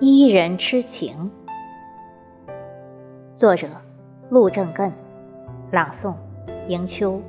[0.00, 1.30] 伊人痴情。
[3.36, 3.68] 作者：
[4.28, 4.90] 陆正艮，
[5.70, 6.14] 朗诵：
[6.66, 7.22] 迎秋。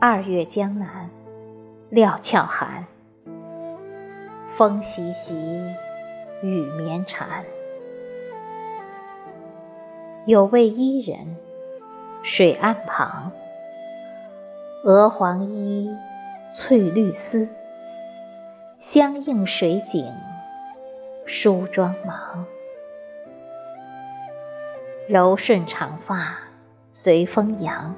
[0.00, 1.10] 二月江南，
[1.90, 2.84] 料峭寒。
[4.48, 5.34] 风习习，
[6.42, 7.44] 雨绵缠。
[10.26, 11.36] 有位伊人，
[12.22, 13.32] 水岸旁，
[14.84, 15.90] 鹅黄衣，
[16.50, 17.48] 翠绿丝，
[18.78, 20.04] 相映水景，
[21.24, 22.44] 梳妆忙。
[25.08, 26.36] 柔顺长发
[26.92, 27.94] 随风扬。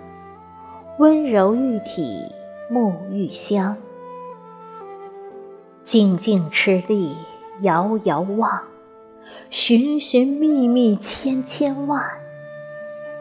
[0.99, 2.33] 温柔玉体
[2.71, 3.77] 沐浴香，
[5.83, 7.17] 静静吃力
[7.63, 8.63] 遥遥望，
[9.51, 12.03] 寻寻觅觅千千万，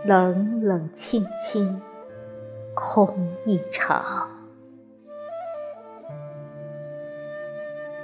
[0.03, 1.81] 冷冷清清
[2.73, 4.29] 空一场。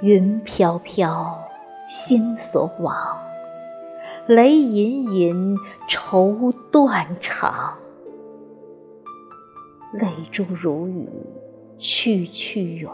[0.00, 1.38] 云飘飘
[1.88, 2.96] 心所往，
[4.26, 5.56] 雷隐隐
[5.88, 7.74] 愁断肠。
[9.92, 11.08] 泪珠如雨，
[11.78, 12.88] 去去远；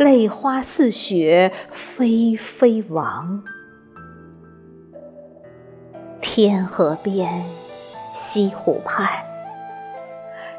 [0.00, 3.42] 泪花似雪，飞飞亡。
[6.22, 7.44] 天河边，
[8.14, 9.10] 西湖畔，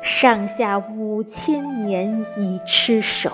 [0.03, 3.31] 上下五千年已痴守，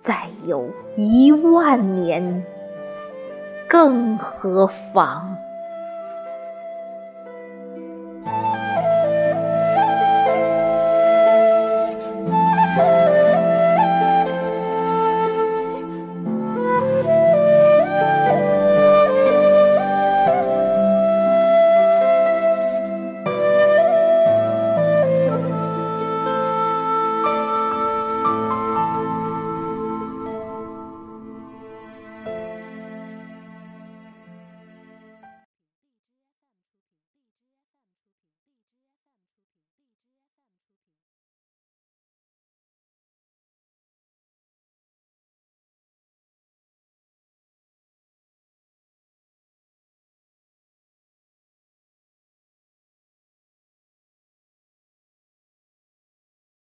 [0.00, 0.66] 再有
[0.96, 2.42] 一万年，
[3.68, 5.36] 更何妨？